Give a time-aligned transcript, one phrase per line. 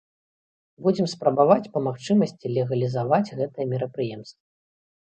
[0.85, 4.43] Будзем спрабаваць па магчымасці легалізаваць гэтае мерапрыемства.